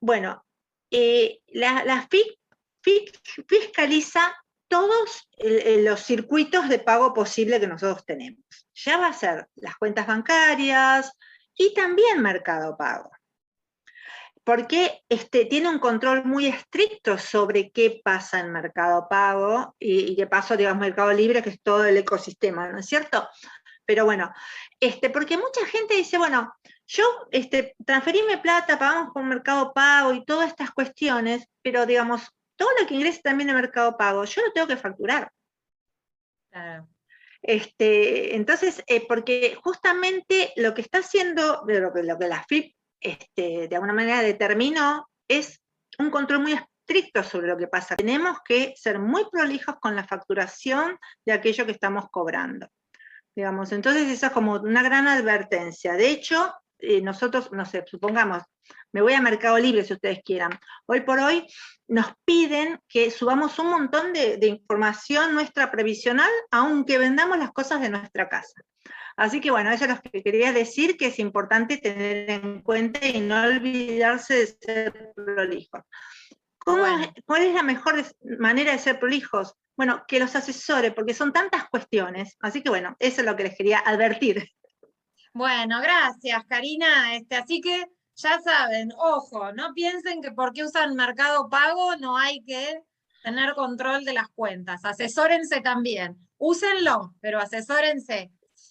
Bueno, 0.00 0.44
eh, 0.90 1.40
la, 1.48 2.06
FIP, 2.08 3.14
fiscaliza 3.46 4.34
todos 4.68 5.28
los 5.38 6.00
circuitos 6.00 6.68
de 6.68 6.78
pago 6.78 7.12
posible 7.12 7.58
que 7.58 7.66
nosotros 7.66 8.04
tenemos. 8.04 8.44
Ya 8.74 8.98
va 8.98 9.08
a 9.08 9.12
ser 9.12 9.46
las 9.56 9.76
cuentas 9.76 10.06
bancarias 10.06 11.10
y 11.54 11.74
también 11.74 12.22
Mercado 12.22 12.76
Pago 12.76 13.10
porque 14.48 15.02
este, 15.10 15.44
tiene 15.44 15.68
un 15.68 15.78
control 15.78 16.24
muy 16.24 16.46
estricto 16.46 17.18
sobre 17.18 17.70
qué 17.70 18.00
pasa 18.02 18.40
en 18.40 18.50
Mercado 18.50 19.06
Pago 19.06 19.76
y, 19.78 20.16
qué 20.16 20.26
pasa, 20.26 20.56
digamos, 20.56 20.80
Mercado 20.80 21.12
Libre, 21.12 21.42
que 21.42 21.50
es 21.50 21.60
todo 21.60 21.84
el 21.84 21.98
ecosistema, 21.98 22.66
¿no 22.72 22.78
es 22.78 22.86
cierto? 22.86 23.28
Pero 23.84 24.06
bueno, 24.06 24.32
este, 24.80 25.10
porque 25.10 25.36
mucha 25.36 25.66
gente 25.66 25.96
dice, 25.96 26.16
bueno, 26.16 26.50
yo 26.86 27.04
este, 27.30 27.76
transferíme 27.84 28.38
plata, 28.38 28.78
pagamos 28.78 29.12
con 29.12 29.28
Mercado 29.28 29.74
Pago 29.74 30.14
y 30.14 30.24
todas 30.24 30.48
estas 30.48 30.70
cuestiones, 30.70 31.46
pero 31.60 31.84
digamos, 31.84 32.34
todo 32.56 32.70
lo 32.80 32.86
que 32.86 32.94
ingresa 32.94 33.20
también 33.24 33.50
en 33.50 33.56
Mercado 33.56 33.98
Pago, 33.98 34.24
yo 34.24 34.40
lo 34.46 34.52
tengo 34.54 34.66
que 34.66 34.78
facturar. 34.78 35.30
Este, 37.42 38.34
entonces, 38.34 38.82
eh, 38.86 39.06
porque 39.06 39.58
justamente 39.62 40.54
lo 40.56 40.72
que 40.72 40.80
está 40.80 41.00
haciendo, 41.00 41.64
lo 41.66 41.92
que, 41.92 42.02
lo 42.02 42.18
que 42.18 42.28
la 42.28 42.42
FIP 42.44 42.77
este, 43.00 43.68
de 43.68 43.76
alguna 43.76 43.92
manera 43.92 44.22
determinó, 44.22 45.08
es 45.28 45.60
un 45.98 46.10
control 46.10 46.40
muy 46.40 46.52
estricto 46.52 47.22
sobre 47.22 47.48
lo 47.48 47.56
que 47.56 47.66
pasa. 47.66 47.96
Tenemos 47.96 48.38
que 48.44 48.74
ser 48.76 48.98
muy 48.98 49.24
prolijos 49.30 49.76
con 49.80 49.94
la 49.94 50.04
facturación 50.04 50.98
de 51.24 51.32
aquello 51.32 51.66
que 51.66 51.72
estamos 51.72 52.06
cobrando. 52.10 52.68
Digamos, 53.34 53.72
entonces 53.72 54.08
esa 54.08 54.28
es 54.28 54.32
como 54.32 54.54
una 54.54 54.82
gran 54.82 55.06
advertencia. 55.06 55.92
De 55.94 56.10
hecho, 56.10 56.52
eh, 56.78 57.00
nosotros, 57.00 57.50
no 57.52 57.64
sé, 57.64 57.84
supongamos, 57.86 58.42
me 58.92 59.02
voy 59.02 59.12
a 59.12 59.20
Mercado 59.20 59.58
Libre 59.58 59.84
si 59.84 59.94
ustedes 59.94 60.20
quieran. 60.24 60.58
Hoy 60.86 61.00
por 61.00 61.18
hoy 61.18 61.46
nos 61.88 62.06
piden 62.24 62.80
que 62.88 63.10
subamos 63.10 63.58
un 63.58 63.70
montón 63.70 64.12
de, 64.12 64.38
información 64.46 65.34
nuestra 65.34 65.70
previsional, 65.70 66.30
aunque 66.50 66.98
vendamos 66.98 67.38
las 67.38 67.52
cosas 67.52 67.80
de 67.80 67.90
nuestra 67.90 68.28
casa. 68.28 68.62
Así 69.18 69.40
que 69.40 69.50
bueno, 69.50 69.72
eso 69.72 69.84
es 69.84 69.90
lo 69.90 70.00
que 70.00 70.22
quería 70.22 70.52
decir, 70.52 70.96
que 70.96 71.06
es 71.06 71.18
importante 71.18 71.76
tener 71.76 72.30
en 72.30 72.62
cuenta 72.62 73.04
y 73.04 73.18
no 73.18 73.42
olvidarse 73.42 74.34
de 74.34 74.46
ser 74.46 75.12
prolijos. 75.16 75.82
¿Cuál 76.64 77.42
es 77.42 77.52
la 77.52 77.64
mejor 77.64 78.00
manera 78.38 78.70
de 78.70 78.78
ser 78.78 79.00
prolijos? 79.00 79.56
Bueno, 79.76 80.04
que 80.06 80.20
los 80.20 80.36
asesore, 80.36 80.92
porque 80.92 81.14
son 81.14 81.32
tantas 81.32 81.68
cuestiones. 81.68 82.36
Así 82.38 82.62
que 82.62 82.68
bueno, 82.68 82.94
eso 83.00 83.22
es 83.22 83.26
lo 83.26 83.34
que 83.34 83.42
les 83.42 83.56
quería 83.56 83.80
advertir. 83.80 84.52
Bueno, 85.34 85.80
gracias, 85.82 86.44
Karina. 86.46 87.16
Este, 87.16 87.34
así 87.34 87.60
que 87.60 87.86
ya 88.14 88.40
saben, 88.40 88.92
ojo, 88.96 89.52
no 89.52 89.74
piensen 89.74 90.22
que 90.22 90.30
porque 90.30 90.62
usan 90.62 90.94
Mercado 90.94 91.48
Pago 91.48 91.96
no 91.96 92.16
hay 92.16 92.44
que 92.44 92.84
tener 93.24 93.54
control 93.54 94.04
de 94.04 94.12
las 94.12 94.28
cuentas. 94.28 94.84
Asesórense 94.84 95.60
también. 95.60 96.16
Úsenlo, 96.36 97.16
pero 97.20 97.40
asesórense. 97.40 98.30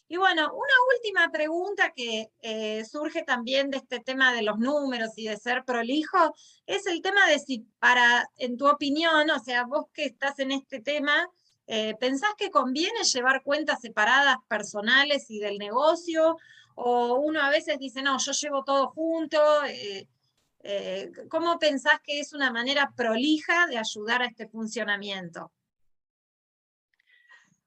Y 0.09 0.17
bueno, 0.17 0.53
una 0.53 0.73
última 0.95 1.29
pregunta 1.31 1.91
que 1.95 2.31
eh, 2.41 2.85
surge 2.85 3.23
también 3.23 3.69
de 3.69 3.77
este 3.77 3.99
tema 3.99 4.33
de 4.33 4.41
los 4.41 4.57
números 4.57 5.11
y 5.17 5.27
de 5.27 5.37
ser 5.37 5.65
prolijo, 5.65 6.33
es 6.65 6.85
el 6.87 7.01
tema 7.01 7.27
de 7.27 7.39
si 7.39 7.65
para, 7.79 8.29
en 8.37 8.57
tu 8.57 8.67
opinión, 8.67 9.29
o 9.29 9.39
sea, 9.39 9.65
vos 9.65 9.85
que 9.93 10.05
estás 10.05 10.39
en 10.39 10.51
este 10.51 10.79
tema, 10.79 11.29
eh, 11.67 11.95
¿Pensás 11.99 12.33
que 12.37 12.49
conviene 12.49 13.03
llevar 13.03 13.43
cuentas 13.43 13.81
separadas 13.81 14.37
personales 14.47 15.29
y 15.29 15.39
del 15.39 15.57
negocio? 15.57 16.37
¿O 16.75 17.15
uno 17.15 17.41
a 17.41 17.49
veces 17.49 17.77
dice, 17.77 18.01
no, 18.01 18.17
yo 18.19 18.31
llevo 18.31 18.63
todo 18.63 18.87
junto? 18.91 19.37
Eh, 19.65 20.07
eh, 20.63 21.11
¿Cómo 21.29 21.59
pensás 21.59 21.99
que 22.01 22.21
es 22.21 22.31
una 22.31 22.51
manera 22.51 22.93
prolija 22.95 23.67
de 23.67 23.77
ayudar 23.77 24.21
a 24.21 24.27
este 24.27 24.47
funcionamiento? 24.47 25.51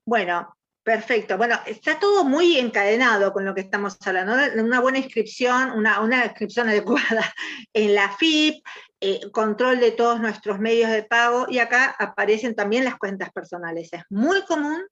Bueno, 0.07 0.57
Perfecto. 0.83 1.37
Bueno, 1.37 1.61
está 1.67 1.99
todo 1.99 2.25
muy 2.25 2.59
encadenado 2.59 3.33
con 3.33 3.45
lo 3.45 3.55
que 3.55 3.61
estamos 3.61 3.99
hablando. 4.07 4.35
Una 4.63 4.81
buena 4.81 4.99
inscripción, 4.99 5.73
una, 5.73 6.01
una 6.01 6.25
inscripción 6.25 6.69
adecuada 6.71 7.33
en 7.75 7.95
la 7.95 8.11
FIP, 8.17 8.65
eh, 9.01 9.21
control 9.31 9.81
de 9.81 9.93
todos 9.93 10.21
nuestros 10.21 10.59
medios 10.59 10.91
de 10.91 11.03
pago, 11.03 11.47
y 11.49 11.59
acá 11.59 11.95
aparecen 11.99 12.55
también 12.55 12.85
las 12.85 12.97
cuentas 12.97 13.31
personales. 13.31 13.93
Es 13.93 14.03
muy 14.09 14.43
común 14.47 14.83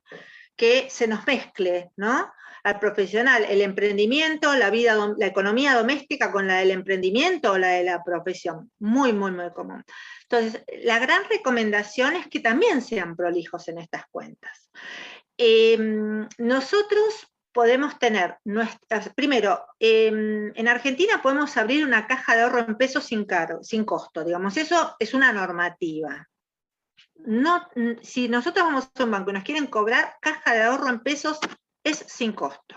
que 0.57 0.89
se 0.91 1.07
nos 1.07 1.27
mezcle, 1.27 1.91
¿no? 1.97 2.31
Al 2.65 2.79
profesional, 2.81 3.47
el 3.49 3.63
emprendimiento, 3.63 4.55
la 4.57 4.69
vida, 4.69 5.15
la 5.17 5.27
economía 5.27 5.75
doméstica 5.75 6.33
con 6.33 6.49
la 6.49 6.57
del 6.57 6.73
emprendimiento 6.73 7.53
o 7.53 7.59
la 7.59 7.69
de 7.69 7.85
la 7.85 8.03
profesión. 8.05 8.71
Muy, 8.81 9.13
muy, 9.13 9.31
muy 9.31 9.51
común. 9.53 9.85
Entonces, 10.23 10.65
la 10.83 10.99
gran 10.99 11.23
recomendación 11.31 12.17
es 12.17 12.27
que 12.27 12.41
también 12.41 12.83
sean 12.83 13.17
prolijos 13.17 13.69
en 13.69 13.79
estas 13.79 14.03
cuentas. 14.11 14.69
Em, 15.39 16.29
nosotros 16.39 17.33
podemos 17.53 17.99
tener 17.99 18.39
nuestras, 18.45 19.09
primero, 19.15 19.65
em, 19.79 20.53
en 20.55 20.69
Argentina 20.69 21.23
podemos 21.23 21.57
abrir 21.57 21.85
una 21.85 22.07
caja 22.09 22.35
de 22.35 22.43
ahorro 22.43 22.61
en 22.61 22.77
pesos 22.77 23.05
sin, 23.05 23.25
caro, 23.25 23.63
sin 23.63 23.85
costo, 23.85 24.25
digamos, 24.25 24.57
eso 24.57 24.97
es 24.99 25.15
una 25.15 25.33
normativa. 25.33 26.29
No, 27.15 27.69
si 28.03 28.29
nosotros 28.29 28.67
vamos 28.67 28.91
a 28.95 29.05
un 29.05 29.11
banco 29.11 29.31
y 29.31 29.35
nos 29.35 29.45
quieren 29.45 29.67
cobrar 29.67 30.17
caja 30.21 30.55
de 30.55 30.63
ahorro 30.63 30.89
en 30.89 31.01
pesos, 31.01 31.39
es 31.85 31.99
sin 31.99 32.33
costo. 32.33 32.77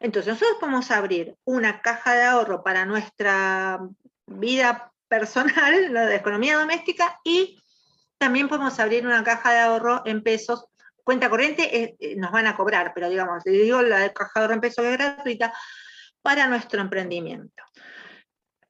Entonces, 0.00 0.34
nosotros 0.34 0.58
podemos 0.60 0.90
abrir 0.90 1.36
una 1.44 1.82
caja 1.82 2.14
de 2.14 2.24
ahorro 2.24 2.62
para 2.62 2.86
nuestra 2.86 3.80
vida 4.26 4.92
personal, 5.08 5.92
la 5.92 6.06
de 6.06 6.16
economía 6.16 6.56
doméstica, 6.56 7.20
y 7.24 7.60
también 8.16 8.48
podemos 8.48 8.78
abrir 8.78 9.06
una 9.06 9.22
caja 9.22 9.52
de 9.52 9.60
ahorro 9.60 10.02
en 10.06 10.22
pesos 10.22 10.66
cuenta 11.08 11.30
corriente 11.30 11.96
eh, 11.98 12.16
nos 12.18 12.30
van 12.30 12.46
a 12.46 12.54
cobrar, 12.54 12.92
pero 12.94 13.08
digamos, 13.08 13.42
le 13.46 13.52
digo 13.52 13.80
la 13.80 14.00
de 14.00 14.12
cajador 14.12 14.52
en 14.52 14.60
peso 14.60 14.84
es 14.84 14.92
gratuita 14.92 15.54
para 16.20 16.46
nuestro 16.48 16.82
emprendimiento. 16.82 17.62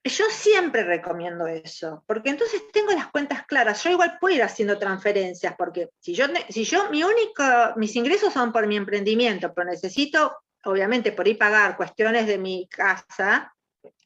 Yo 0.05 0.25
siempre 0.31 0.85
recomiendo 0.85 1.49
eso, 1.49 2.05
porque 2.07 2.31
entonces 2.31 2.63
tengo 2.73 2.93
las 2.93 3.09
cuentas 3.09 3.45
claras. 3.45 3.83
Yo 3.83 3.91
igual 3.91 4.19
puedo 4.21 4.37
ir 4.37 4.45
haciendo 4.45 4.79
transferencias, 4.79 5.57
porque 5.59 5.89
si 5.99 6.15
yo, 6.15 6.27
si 6.49 6.63
yo 6.63 6.89
mi 6.91 7.03
único, 7.03 7.43
mis 7.75 7.97
ingresos 7.97 8.33
son 8.33 8.53
por 8.53 8.69
mi 8.69 8.77
emprendimiento, 8.77 9.53
pero 9.53 9.69
necesito, 9.69 10.37
obviamente, 10.63 11.11
por 11.11 11.27
ir 11.27 11.39
pagar 11.39 11.77
cuestiones 11.77 12.29
de 12.29 12.39
mi 12.39 12.69
casa, 12.69 13.53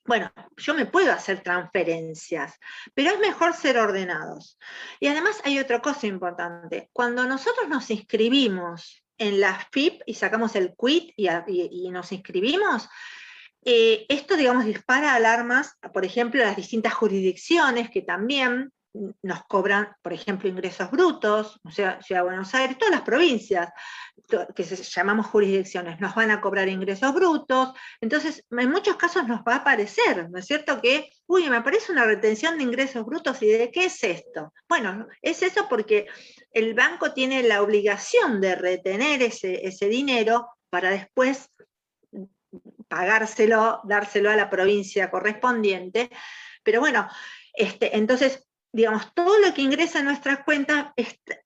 bueno, 0.04 0.32
yo 0.56 0.74
me 0.74 0.86
puedo 0.86 1.12
hacer 1.12 1.42
transferencias, 1.42 2.58
pero 2.94 3.10
es 3.10 3.20
mejor 3.20 3.54
ser 3.54 3.78
ordenados. 3.78 4.58
Y 4.98 5.06
además 5.06 5.40
hay 5.44 5.58
otra 5.58 5.80
cosa 5.80 6.06
importante. 6.06 6.88
Cuando 6.92 7.24
nosotros 7.24 7.68
nos 7.68 7.90
inscribimos 7.90 9.04
en 9.18 9.40
la 9.40 9.54
FIP 9.70 10.02
y 10.06 10.14
sacamos 10.14 10.56
el 10.56 10.74
quit 10.76 11.12
y, 11.16 11.90
nos 11.90 12.10
inscribimos, 12.10 12.88
eh, 13.64 14.04
esto, 14.08 14.36
digamos, 14.36 14.64
dispara 14.64 15.14
alarmas, 15.14 15.76
por 15.92 16.04
ejemplo, 16.04 16.42
a 16.42 16.46
las 16.46 16.56
distintas 16.56 16.94
jurisdicciones 16.94 17.90
que 17.90 18.02
también 18.02 18.72
nos 18.94 19.44
cobran, 19.44 19.88
por 20.02 20.12
ejemplo, 20.12 20.48
ingresos 20.48 20.90
brutos, 20.90 21.58
o 21.64 21.70
sea, 21.70 22.00
Ciudad 22.02 22.20
de 22.20 22.28
Buenos 22.28 22.54
Aires, 22.54 22.76
todas 22.76 22.92
las 22.92 23.02
provincias, 23.02 23.70
que 24.54 24.64
se, 24.64 24.76
llamamos 24.82 25.26
jurisdicciones, 25.26 25.98
nos 26.00 26.14
van 26.14 26.30
a 26.30 26.40
cobrar 26.40 26.68
ingresos 26.68 27.12
brutos, 27.14 27.72
entonces 28.00 28.44
en 28.50 28.70
muchos 28.70 28.96
casos 28.96 29.26
nos 29.26 29.40
va 29.40 29.56
a 29.56 29.64
parecer, 29.64 30.28
¿no 30.30 30.38
es 30.38 30.46
cierto? 30.46 30.80
Que, 30.80 31.10
uy, 31.26 31.48
me 31.48 31.62
parece 31.62 31.92
una 31.92 32.04
retención 32.04 32.58
de 32.58 32.64
ingresos 32.64 33.04
brutos, 33.06 33.40
¿y 33.42 33.48
de 33.48 33.70
qué 33.70 33.86
es 33.86 34.02
esto? 34.04 34.52
Bueno, 34.68 35.06
es 35.22 35.42
eso 35.42 35.66
porque 35.68 36.06
el 36.50 36.74
banco 36.74 37.12
tiene 37.12 37.42
la 37.42 37.62
obligación 37.62 38.40
de 38.40 38.56
retener 38.56 39.22
ese, 39.22 39.66
ese 39.66 39.86
dinero 39.86 40.48
para 40.68 40.90
después 40.90 41.50
pagárselo, 42.88 43.80
dárselo 43.84 44.30
a 44.30 44.36
la 44.36 44.50
provincia 44.50 45.10
correspondiente, 45.10 46.10
pero 46.62 46.80
bueno, 46.80 47.08
este, 47.54 47.96
entonces 47.96 48.46
digamos, 48.72 49.12
todo 49.14 49.38
lo 49.38 49.52
que 49.52 49.60
ingresa 49.60 49.98
en 49.98 50.06
nuestras 50.06 50.44
cuentas, 50.44 50.92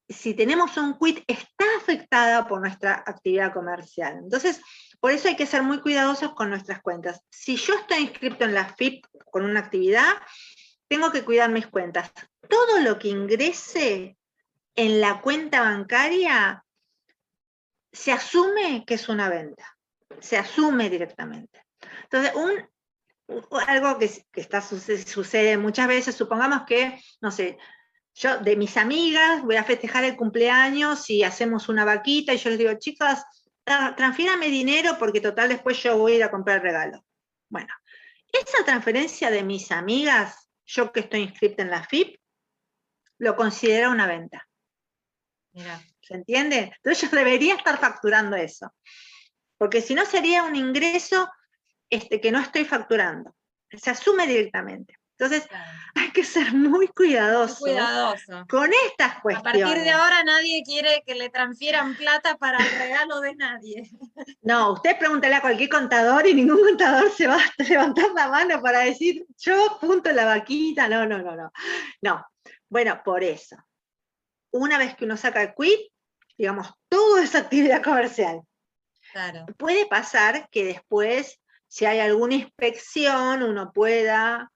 si 0.08 0.34
tenemos 0.34 0.76
un 0.76 0.96
quit, 0.98 1.24
está 1.26 1.64
afectada 1.76 2.46
por 2.46 2.60
nuestra 2.60 3.02
actividad 3.04 3.52
comercial. 3.52 4.20
Entonces, 4.22 4.60
por 5.00 5.10
eso 5.10 5.28
hay 5.28 5.36
que 5.36 5.46
ser 5.46 5.62
muy 5.62 5.80
cuidadosos 5.80 6.34
con 6.34 6.50
nuestras 6.50 6.80
cuentas. 6.82 7.20
Si 7.30 7.56
yo 7.56 7.74
estoy 7.74 7.98
inscrito 7.98 8.44
en 8.44 8.54
la 8.54 8.72
FIP 8.74 9.04
con 9.30 9.44
una 9.44 9.60
actividad, 9.60 10.14
tengo 10.88 11.10
que 11.10 11.24
cuidar 11.24 11.50
mis 11.50 11.66
cuentas. 11.66 12.12
Todo 12.48 12.78
lo 12.80 12.98
que 12.98 13.08
ingrese 13.08 14.16
en 14.76 15.00
la 15.00 15.20
cuenta 15.20 15.62
bancaria 15.62 16.64
se 17.92 18.12
asume 18.12 18.84
que 18.86 18.94
es 18.94 19.08
una 19.08 19.28
venta, 19.28 19.76
se 20.20 20.36
asume 20.36 20.88
directamente. 20.90 21.64
Entonces, 22.04 22.32
un 22.36 22.68
algo 23.66 23.98
que, 23.98 24.10
está, 24.34 24.60
sucede 24.60 25.56
muchas 25.56 25.88
veces, 25.88 26.14
supongamos 26.14 26.62
que, 26.66 27.00
no 27.20 27.30
sé, 27.30 27.58
yo 28.14 28.38
de 28.38 28.56
mis 28.56 28.76
amigas 28.76 29.42
voy 29.42 29.56
a 29.56 29.64
festejar 29.64 30.04
el 30.04 30.16
cumpleaños 30.16 31.10
y 31.10 31.22
hacemos 31.22 31.68
una 31.68 31.84
vaquita 31.84 32.32
y 32.32 32.38
yo 32.38 32.50
les 32.50 32.58
digo, 32.58 32.74
chicas, 32.78 33.24
transfiérame 33.64 34.46
dinero 34.46 34.96
porque 34.98 35.20
total 35.20 35.50
después 35.50 35.82
yo 35.82 35.98
voy 35.98 36.12
a 36.12 36.16
ir 36.16 36.24
a 36.24 36.30
comprar 36.30 36.62
regalo. 36.62 37.04
Bueno, 37.48 37.72
esa 38.32 38.64
transferencia 38.64 39.30
de 39.30 39.42
mis 39.42 39.70
amigas, 39.70 40.48
yo 40.64 40.92
que 40.92 41.00
estoy 41.00 41.20
inscrita 41.20 41.62
en 41.62 41.70
la 41.70 41.84
FIP, 41.84 42.18
lo 43.18 43.36
considera 43.36 43.90
una 43.90 44.06
venta. 44.06 44.46
¿Se 46.00 46.14
entiende? 46.14 46.72
Entonces 46.76 47.10
yo 47.10 47.16
debería 47.16 47.54
estar 47.54 47.78
facturando 47.78 48.36
eso. 48.36 48.72
Porque 49.58 49.80
si 49.80 49.94
no 49.94 50.04
sería 50.04 50.42
un 50.42 50.54
ingreso 50.54 51.28
este, 51.90 52.20
que 52.20 52.32
no 52.32 52.40
estoy 52.40 52.64
facturando. 52.64 53.34
Se 53.70 53.90
asume 53.90 54.26
directamente. 54.26 54.96
Entonces, 55.18 55.48
hay 55.94 56.10
que 56.10 56.24
ser 56.24 56.52
muy 56.52 56.88
cuidadoso, 56.88 57.64
con 58.50 58.70
estas 58.90 59.20
cuestiones. 59.22 59.62
A 59.62 59.66
partir 59.66 59.82
de 59.82 59.90
ahora 59.90 60.22
nadie 60.22 60.62
quiere 60.62 61.02
que 61.06 61.14
le 61.14 61.30
transfieran 61.30 61.96
plata 61.96 62.36
para 62.36 62.58
el 62.58 62.78
regalo 62.78 63.20
de 63.20 63.34
nadie. 63.34 63.90
No, 64.42 64.74
usted 64.74 64.96
pregúntale 64.98 65.34
a 65.34 65.40
cualquier 65.40 65.70
contador 65.70 66.26
y 66.26 66.34
ningún 66.34 66.60
contador 66.60 67.10
se 67.10 67.26
va 67.26 67.36
a 67.36 67.62
levantar 67.62 68.12
la 68.14 68.28
mano 68.28 68.60
para 68.60 68.80
decir, 68.80 69.26
yo 69.38 69.78
punto 69.80 70.12
la 70.12 70.26
vaquita. 70.26 70.88
No, 70.88 71.06
no, 71.06 71.18
no, 71.18 71.34
no. 71.34 71.50
No, 72.02 72.26
bueno, 72.68 73.00
por 73.04 73.24
eso. 73.24 73.56
Una 74.52 74.78
vez 74.78 74.96
que 74.96 75.04
uno 75.04 75.16
saca 75.16 75.42
el 75.42 75.54
quit, 75.54 75.90
digamos, 76.36 76.72
todo 76.88 77.18
es 77.18 77.34
actividad 77.34 77.82
comercial. 77.82 78.42
Claro. 79.12 79.46
Puede 79.56 79.86
pasar 79.86 80.48
que 80.50 80.64
después, 80.64 81.40
si 81.68 81.84
hay 81.84 82.00
alguna 82.00 82.34
inspección, 82.34 83.42
uno 83.42 83.72
pueda 83.72 84.50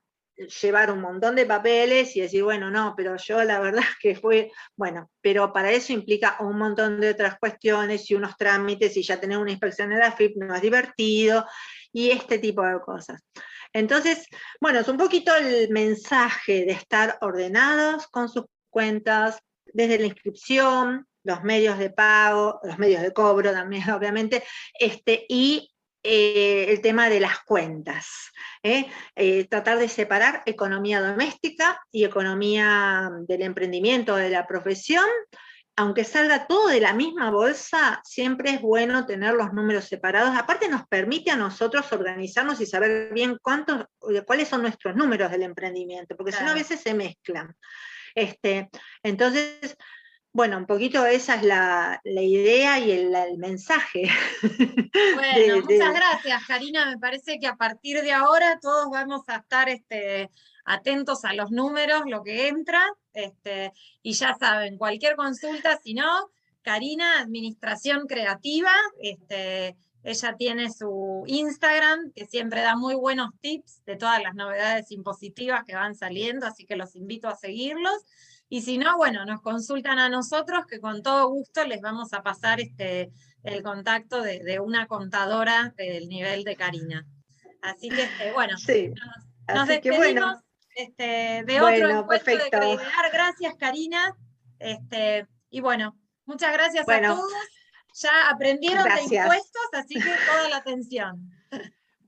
llevar 0.63 0.91
un 0.91 1.01
montón 1.01 1.37
de 1.37 1.45
papeles 1.45 2.17
y 2.17 2.21
decir, 2.21 2.43
bueno, 2.43 2.71
no, 2.71 2.95
pero 2.97 3.17
yo 3.17 3.45
la 3.45 3.61
verdad 3.61 3.83
que 4.01 4.15
fue, 4.15 4.51
bueno, 4.77 5.11
pero 5.21 5.53
para 5.53 5.71
eso 5.71 5.93
implica 5.93 6.37
un 6.41 6.57
montón 6.57 7.01
de 7.01 7.11
otras 7.11 7.39
cuestiones 7.39 8.11
y 8.11 8.15
unos 8.15 8.37
trámites 8.37 8.97
y 8.97 9.03
ya 9.03 9.21
tener 9.21 9.39
una 9.39 9.51
inspección 9.51 9.93
en 9.93 9.99
la 9.99 10.13
FIP 10.13 10.37
no 10.37 10.55
es 10.55 10.63
divertido 10.63 11.47
y 11.93 12.11
este 12.11 12.39
tipo 12.39 12.63
de 12.63 12.81
cosas. 12.81 13.21
Entonces, 13.73 14.27
bueno, 14.61 14.81
es 14.81 14.89
un 14.89 14.97
poquito 14.97 15.35
el 15.35 15.69
mensaje 15.71 16.65
de 16.65 16.73
estar 16.73 17.19
ordenados 17.21 18.09
con 18.09 18.29
sus 18.29 18.45
cuentas, 18.69 19.39
desde 19.73 19.99
la 19.99 20.07
inscripción, 20.07 21.07
los 21.23 21.43
medios 21.43 21.79
de 21.79 21.91
pago, 21.91 22.61
los 22.65 22.79
medios 22.79 23.03
de 23.03 23.13
cobro 23.13 23.53
también, 23.53 23.83
obviamente, 23.91 24.43
este, 24.79 25.27
y 25.29 25.71
eh, 26.03 26.67
el 26.69 26.81
tema 26.81 27.09
de 27.09 27.21
las 27.21 27.41
cuentas. 27.45 28.31
¿eh? 28.63 28.87
Eh, 29.17 29.47
tratar 29.49 29.79
de 29.79 29.89
separar 29.89 30.43
economía 30.47 31.01
doméstica 31.01 31.81
y 31.93 32.05
economía 32.05 33.11
del 33.29 33.43
emprendimiento, 33.43 34.17
de 34.17 34.31
la 34.31 34.47
profesión, 34.47 35.07
aunque 35.77 36.05
salga 36.05 36.47
todo 36.47 36.69
de 36.69 36.81
la 36.81 36.93
misma 36.93 37.31
bolsa, 37.31 38.01
siempre 38.05 38.51
es 38.51 38.61
bueno 38.61 39.07
tener 39.07 39.35
los 39.35 39.53
números 39.53 39.85
separados. 39.85 40.37
Aparte 40.37 40.69
nos 40.69 40.87
permite 40.87 41.31
a 41.31 41.37
nosotros 41.37 41.91
organizarnos 41.93 42.61
y 42.61 42.67
saber 42.67 43.13
bien 43.15 43.39
cuántos, 43.41 43.87
cuáles 44.27 44.49
son 44.49 44.63
nuestros 44.63 44.95
números 44.97 45.31
del 45.31 45.43
emprendimiento, 45.43 46.17
porque 46.17 46.33
si 46.33 46.45
no 46.45 46.51
a 46.51 46.55
veces 46.55 46.81
se 46.81 46.93
mezclan. 46.93 47.55
Este, 48.15 48.69
entonces, 49.03 49.77
bueno, 50.33 50.59
un 50.59 50.67
poquito 50.67 51.05
esa 51.07 51.37
es 51.37 51.43
la, 51.43 52.01
idea 52.05 52.79
y 52.79 52.93
el, 52.93 53.39
mensaje. 53.39 54.09
Bueno, 55.15 55.63
muchas 55.63 55.95
gracias, 55.95 56.47
Karina. 56.47 56.87
Me 56.87 56.99
parece 56.99 57.39
que 57.39 57.47
a 57.47 57.57
partir 57.57 58.03
de 58.03 58.13
ahora 58.13 58.59
todos 58.61 58.89
vamos 58.91 59.23
a 59.29 59.37
estar 59.37 59.69
este, 59.69 60.31
atentos 60.65 61.25
a 61.25 61.33
los 61.35 61.51
números, 61.51 62.03
lo 62.07 62.23
que 62.23 62.49
entra, 62.49 62.83
este, 63.13 63.73
y 64.03 64.13
ya 64.13 64.35
saben, 64.39 64.79
cualquier 64.79 65.17
consulta, 65.17 65.79
si 65.83 65.95
no, 65.95 66.31
Karina, 66.63 67.21
Administración 67.21 68.07
Creativa, 68.07 68.73
este, 69.01 69.77
ella 70.03 70.37
tiene 70.37 70.71
su 70.71 71.25
Instagram, 71.27 72.13
que 72.15 72.27
siempre 72.27 72.63
da 72.63 72.77
muy 72.77 72.95
buenos 72.95 73.31
tips 73.41 73.85
de 73.85 73.97
todas 73.97 74.23
las 74.23 74.35
novedades 74.35 74.91
impositivas 74.91 75.65
que 75.65 75.75
van 75.75 75.95
saliendo, 75.95 76.47
así 76.47 76.65
que 76.65 76.77
los 76.77 76.97
invito 76.97 77.29
a 77.29 77.37
seguirlos. 77.37 78.05
Y 78.53 78.63
si 78.63 78.79
no, 78.79 78.97
bueno, 78.97 79.25
nos 79.25 79.41
consultan 79.43 80.01
a 80.01 80.09
nosotros, 80.09 80.67
que 80.67 80.81
con 80.81 81.05
todo 81.05 81.29
gusto 81.29 81.65
les 81.65 81.81
vamos 81.81 82.13
a 82.13 82.25
pasar 82.25 82.61
este, 82.61 83.13
el 83.45 83.63
contacto 83.63 84.23
de, 84.23 84.59
una 84.59 84.89
contadora 84.89 85.73
del 85.77 86.09
nivel 86.09 86.43
de 86.43 86.57
Karina. 86.57 87.07
Así 87.63 87.89
que, 87.89 88.03
este, 88.03 88.33
bueno, 88.33 88.55
nos, 89.55 89.69
despedimos 89.69 90.39
este, 90.75 91.45
de 91.47 91.61
otro 91.61 92.01
encuentro 92.01 92.37
de 92.39 92.51
Crediar. 92.51 93.13
Gracias, 93.13 93.55
Karina. 93.55 94.17
Este, 94.59 95.29
y 95.49 95.61
bueno, 95.61 95.97
muchas 96.25 96.53
gracias 96.53 96.89
a 96.89 97.01
todos. 97.03 97.33
Ya 97.95 98.31
aprendieron 98.31 98.83
de 98.83 99.17
impuestos, 99.17 99.69
así 99.75 99.95
que 99.95 100.11
toda 100.27 100.49
la 100.49 100.57
atención. 100.57 101.31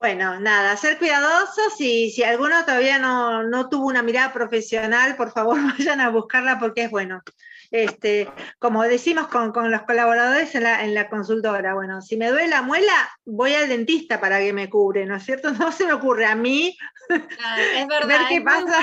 Bueno, 0.03 0.41
nada, 0.41 0.77
ser 0.77 0.99
cuidadosos 0.99 1.81
y 1.81 2.11
si 2.11 2.25
alguno 2.25 2.65
todavía 2.65 2.99
no, 2.99 3.69
tuvo 3.69 3.87
una 3.87 4.03
mirada 4.03 4.33
profesional, 4.33 5.15
por 5.15 5.31
favor 5.31 5.57
vayan 5.79 6.01
a 6.01 6.11
buscarla 6.11 6.59
porque 6.59 6.85
es 6.85 6.91
bueno. 6.91 7.23
Este, 7.71 8.29
como 8.59 8.83
decimos 8.83 9.29
con, 9.29 9.71
los 9.71 9.83
colaboradores 9.83 10.57
en 10.57 10.65
la, 10.65 10.85
en 10.85 10.93
la, 10.93 11.09
consultora, 11.09 11.75
bueno, 11.75 12.03
si 12.03 12.17
me 12.17 12.31
duele 12.31 12.49
la 12.49 12.63
muela, 12.63 12.93
voy 13.25 13.55
al 13.55 13.69
dentista 13.69 14.21
para 14.21 14.41
que 14.41 14.53
me 14.53 14.69
cubre, 14.69 15.07
¿no 15.07 15.15
es 15.15 15.23
cierto? 15.23 15.53
No 15.59 15.71
se 15.71 15.87
me 15.87 15.93
ocurre 15.93 16.27
a 16.27 16.35
mí 16.35 16.77
es 17.09 17.87
verdad, 17.89 18.09
ver 18.09 18.21
qué 18.29 18.41
pasa. 18.41 18.81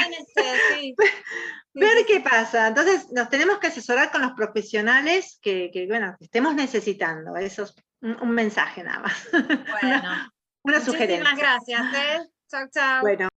Ver 1.73 2.05
qué 2.07 2.19
pasa. 2.21 2.67
Entonces, 2.69 3.07
nos 3.11 3.29
tenemos 3.29 3.59
que 3.59 3.67
asesorar 3.67 4.09
con 4.09 4.21
los 4.21 4.31
profesionales 4.31 5.37
que, 5.41 5.69
bueno, 5.89 6.15
que 6.17 6.25
estemos 6.25 6.55
necesitando. 6.55 7.35
Eso 7.35 7.63
es 7.63 7.75
un, 8.01 8.31
mensaje 8.31 8.83
nada 8.83 8.99
más. 9.01 9.27
Bueno. 9.81 10.31
Una 10.63 10.79
sugerencia. 10.79 11.19
Muchísimas 11.19 11.37
gracias. 11.37 11.81
¿eh? 11.93 12.29
Chao, 12.49 12.67
chao. 12.71 13.01
Bueno. 13.01 13.27